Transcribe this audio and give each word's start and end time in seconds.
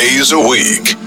days 0.00 0.32
a 0.32 0.38
week. 0.38 0.99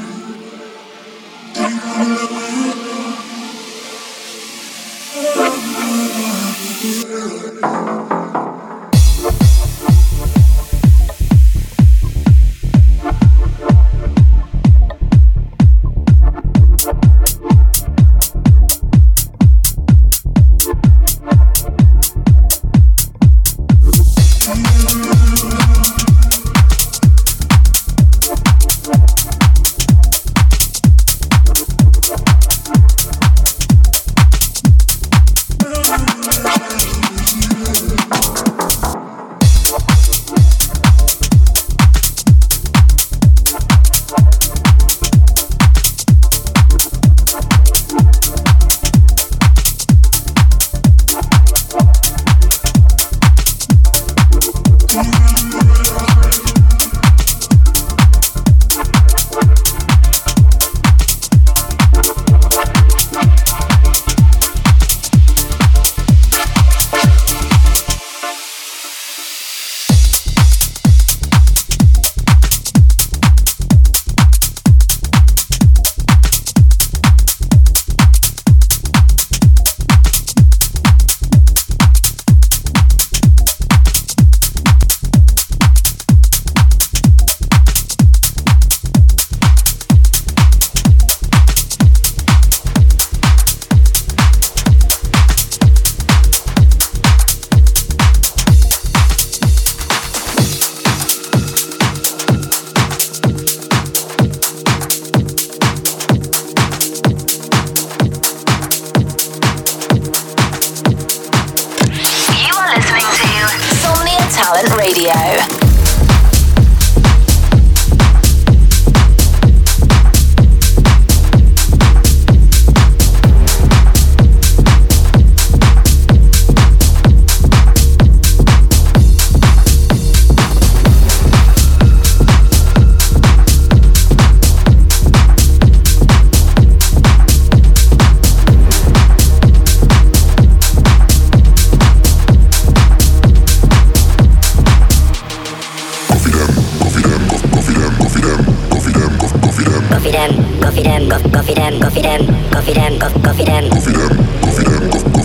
coffee 150.04 150.18
them, 150.18 150.60
coffee 150.60 150.84
them, 150.84 151.10
coffee 151.10 151.54
them, 151.54 151.80
coffee 151.80 152.02
them, 152.02 152.28
coffee 152.52 152.74
them, 152.74 153.00
coffee 153.00 153.14
them, 153.14 153.24
coffee 153.24 153.46
them, 153.46 153.70
coffee 153.70 153.86
them, 153.86 154.10
coffee 154.12 154.66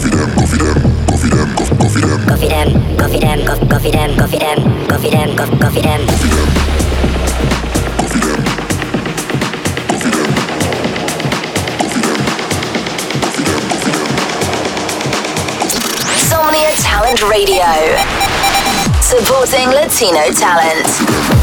them, 0.08 0.36
coffee 0.38 0.58
them, 0.58 0.78
coffee 0.78 2.48
them, 2.48 2.68
coffee 2.96 3.18
them, 3.18 3.18
coffee 3.18 3.18
them, 3.18 3.44
coffee 3.66 3.90
them, 3.90 4.16
coffee 4.16 4.38
them, 4.38 4.38
coffee 4.38 4.38
them, 4.38 4.58
coffee 4.86 5.10
them, 5.10 5.36
coffee 5.36 5.50
them, 5.50 5.58
coffee 5.58 5.80
them. 5.80 6.06
Talent 16.76 17.22
Radio, 17.22 17.64
supporting 19.00 19.70
Latino 19.70 20.30
talent. 20.32 21.37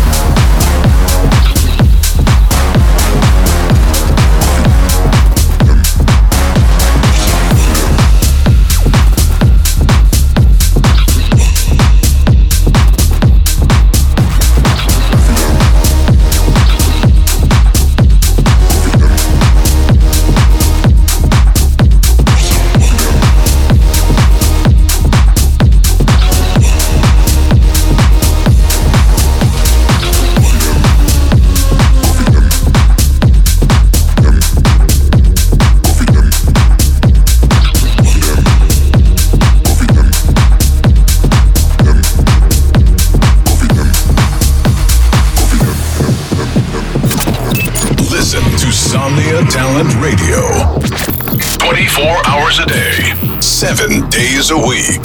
days 54.46 54.52
a 54.52 54.58
week. 54.58 55.04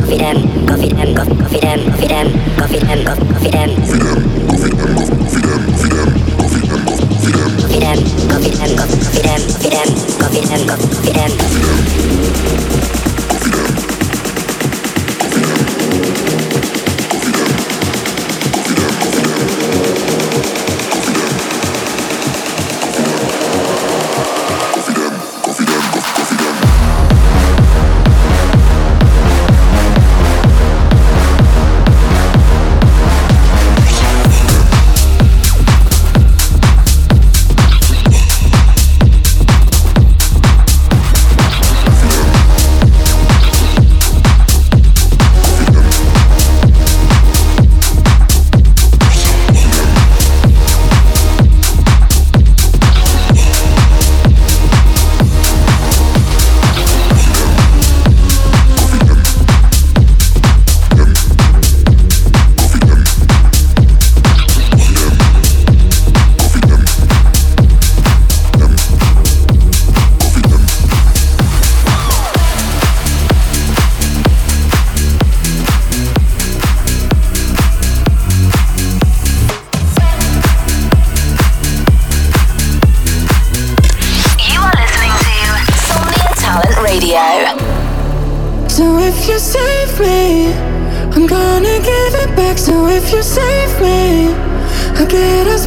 Coffee 0.00 0.18
them, 0.18 0.66
coffee 0.66 0.88
them, 0.88 1.14
coffee 1.14 1.60
them, 1.60 1.90
coffee 1.90 2.06
them, 2.06 2.28
coffee 2.56 2.78
them, 2.78 3.04
coffee 3.04 3.24
them, 3.24 3.34
coffee 3.34 3.50
them. 3.50 3.75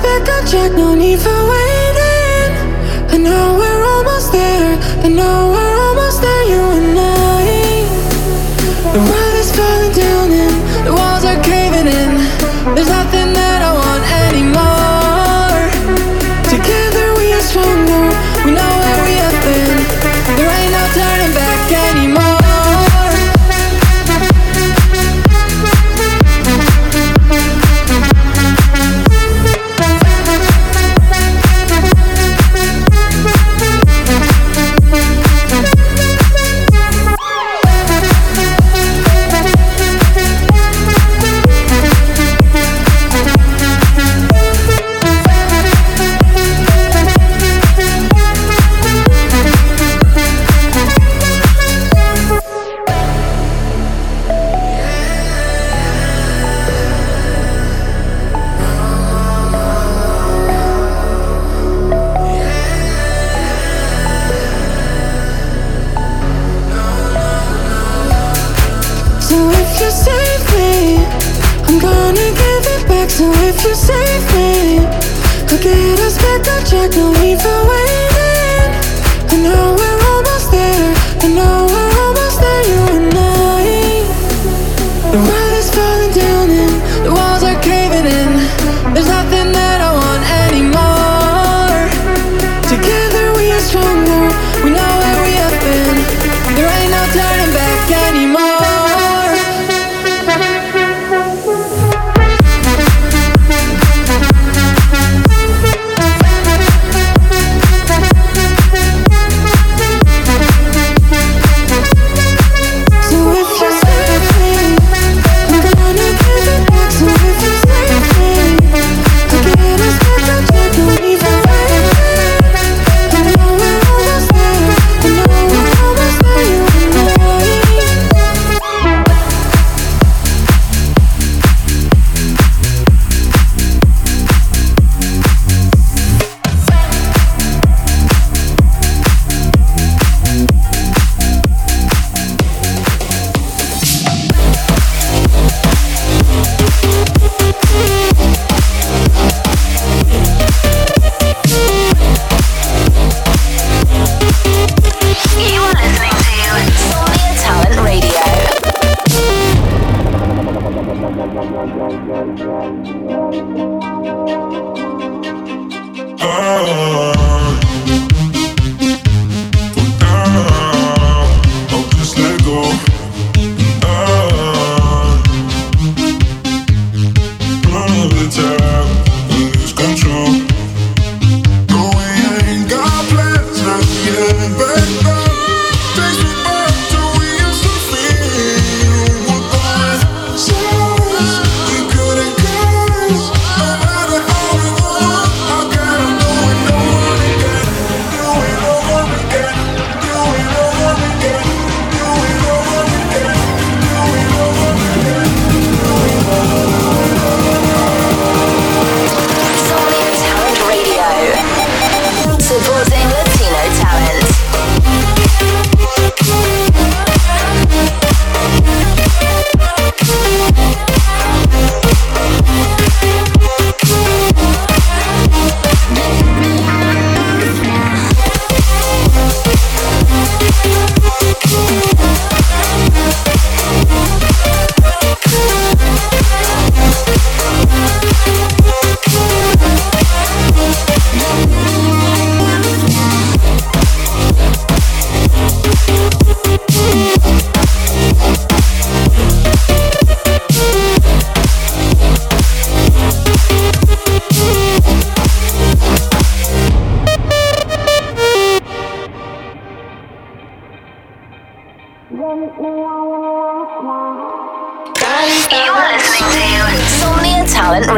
Back 0.09 0.29
on 0.29 0.45
track. 0.47 0.71
No 0.73 0.95
need 0.95 1.19
for 1.19 1.38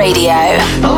Radio. 0.02 0.91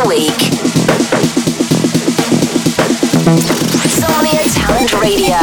Latino 0.00 0.32
talent. 4.48 4.92
Radio, 4.94 5.36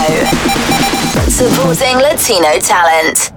supporting 1.30 1.98
Latino 2.00 2.60
talent 2.60 3.37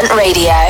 Talent 0.00 0.16
Radio. 0.16 0.69